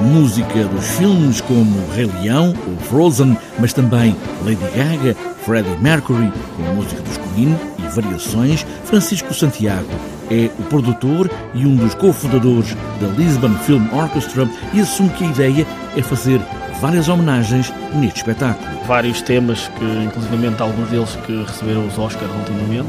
música 0.00 0.64
dos 0.64 0.86
filmes 0.96 1.40
como 1.40 1.86
Rei 1.94 2.10
Leão 2.20 2.54
ou 2.66 2.76
Frozen, 2.86 3.36
mas 3.58 3.72
também 3.72 4.16
Lady 4.44 4.64
Gaga, 4.74 5.14
Freddie 5.44 5.76
Mercury, 5.80 6.32
com 6.56 6.62
música 6.74 7.00
dos 7.02 7.16
Queen 7.18 7.56
e 7.78 7.82
variações, 7.88 8.66
Francisco 8.84 9.32
Santiago 9.32 9.88
é 10.30 10.48
o 10.58 10.62
produtor 10.64 11.28
e 11.52 11.66
um 11.66 11.74
dos 11.74 11.94
cofundadores 11.94 12.76
da 13.00 13.08
Lisbon 13.08 13.52
Film 13.64 13.86
Orchestra 13.92 14.48
e 14.72 14.80
assume 14.80 15.10
que 15.10 15.24
a 15.24 15.26
ideia 15.28 15.66
é 15.96 16.02
fazer 16.02 16.40
várias 16.80 17.08
homenagens 17.08 17.72
neste 17.94 18.18
espetáculo. 18.18 18.84
Vários 18.86 19.20
temas 19.20 19.68
que, 19.68 19.84
inclusivamente 19.84 20.62
alguns 20.62 20.88
deles 20.88 21.16
que 21.26 21.42
receberam 21.42 21.86
os 21.86 21.98
Oscars 21.98 22.30
ultimamente, 22.32 22.88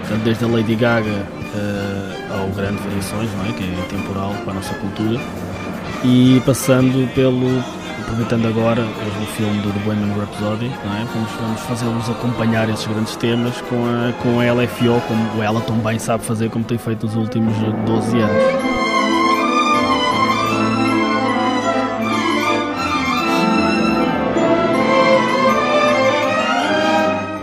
portanto, 0.00 0.22
desde 0.22 0.44
a 0.44 0.48
Lady 0.48 0.76
Gaga 0.76 1.08
uh, 1.10 2.40
ao 2.40 2.48
Grande 2.48 2.80
Variações, 2.82 3.30
não 3.36 3.46
é? 3.46 3.52
que 3.52 3.64
é 3.64 3.86
temporal 3.88 4.34
para 4.44 4.52
a 4.52 4.54
nossa 4.54 4.74
cultura, 4.74 5.18
e 6.04 6.42
passando 6.44 7.08
pelo 7.14 7.62
aproveitando 8.02 8.46
agora 8.46 8.82
o 8.82 9.26
filme 9.36 9.62
do 9.62 9.72
The 9.72 9.78
Bohemian 9.80 10.14
Rhapsody, 10.14 10.70
não 10.84 10.96
é? 10.96 11.04
vamos, 11.14 11.30
vamos 11.40 11.60
fazê-los 11.62 12.10
acompanhar 12.10 12.68
esses 12.68 12.86
grandes 12.86 13.16
temas 13.16 13.58
com 13.62 13.76
a, 13.86 14.12
com 14.22 14.40
a 14.40 14.52
LFO, 14.52 15.00
como 15.08 15.42
ela 15.42 15.60
tão 15.62 15.76
bem 15.78 15.98
sabe 15.98 16.24
fazer, 16.24 16.50
como 16.50 16.64
tem 16.64 16.76
feito 16.76 17.06
nos 17.06 17.16
últimos 17.16 17.56
12 17.86 18.18
anos. 18.18 18.82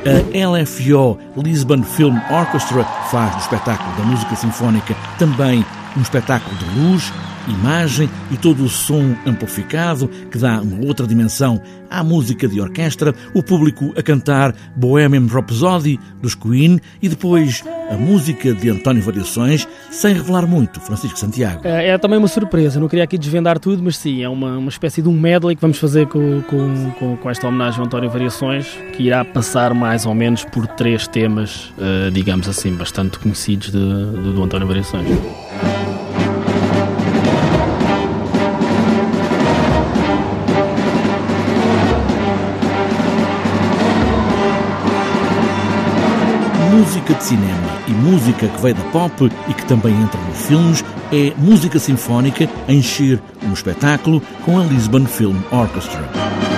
A 0.06 0.48
LFO 0.48 1.20
Lisbon 1.36 1.84
Film 1.84 2.18
Orchestra 2.32 2.84
faz 3.10 3.36
do 3.36 3.42
espetáculo 3.42 3.96
da 3.98 4.04
música 4.04 4.36
sinfónica 4.36 4.96
também 5.18 5.66
um 5.98 6.02
espetáculo 6.02 6.56
de 6.58 6.80
luz, 6.80 7.12
imagem 7.52 8.10
e 8.32 8.38
todo 8.38 8.64
o 8.64 8.70
som 8.70 9.16
amplificado 9.26 10.08
que 10.32 10.38
dá 10.38 10.62
uma 10.62 10.86
outra 10.86 11.06
dimensão 11.06 11.62
à 11.90 12.04
música 12.04 12.48
de 12.48 12.62
orquestra, 12.62 13.14
o 13.34 13.42
público 13.42 13.92
a 13.98 14.04
cantar 14.04 14.54
Bohemian 14.76 15.26
Rhapsody 15.26 16.00
dos 16.22 16.36
Queen 16.36 16.80
e 17.02 17.10
depois 17.10 17.64
a 17.90 17.96
música 17.96 18.54
de 18.54 18.70
António 18.70 19.02
Variações, 19.02 19.68
sem 19.90 20.14
revelar 20.14 20.46
muito, 20.46 20.80
Francisco 20.80 21.18
Santiago. 21.18 21.62
É, 21.64 21.88
é 21.88 21.98
também 21.98 22.20
uma 22.20 22.28
surpresa, 22.28 22.80
não 22.80 22.88
queria 22.88 23.04
aqui 23.04 23.18
desvendar 23.18 23.58
tudo, 23.58 23.82
mas 23.82 23.98
sim, 23.98 24.22
é 24.22 24.30
uma, 24.30 24.58
uma 24.58 24.70
espécie 24.70 25.02
de 25.02 25.10
um 25.10 25.14
medley 25.14 25.56
que 25.56 25.62
vamos 25.62 25.80
fazer 25.80 26.08
com, 26.08 26.42
com, 26.44 26.92
com, 26.92 27.18
com 27.18 27.30
esta 27.30 27.48
homenagem 27.48 27.80
ao 27.80 27.88
António 27.88 28.10
Variações, 28.10 28.68
que 28.94 29.04
irá 29.04 29.26
passar 29.26 29.74
mais 29.74 30.06
ou 30.06 30.14
menos 30.14 30.44
por 30.46 30.68
três 30.68 31.08
temas, 31.08 31.74
uh, 31.78 32.12
digamos 32.12 32.48
assim, 32.48 32.74
bastante 32.76 33.18
conhecidos 33.18 33.72
de, 33.72 33.80
de, 33.80 34.34
do 34.34 34.44
António 34.44 34.68
Variações. 34.68 35.08
Música 46.90 47.14
de 47.14 47.24
cinema 47.24 47.82
e 47.88 47.92
música 47.92 48.48
que 48.48 48.62
veio 48.64 48.74
da 48.74 48.84
pop 48.86 49.32
e 49.48 49.54
que 49.54 49.66
também 49.68 49.94
entra 49.94 50.20
nos 50.22 50.48
filmes 50.48 50.84
é 51.12 51.32
música 51.38 51.78
sinfónica 51.78 52.50
a 52.68 52.74
encher 52.74 53.22
um 53.44 53.54
espetáculo 53.54 54.20
com 54.44 54.60
a 54.60 54.64
Lisbon 54.64 55.06
Film 55.06 55.38
Orchestra. 55.52 56.49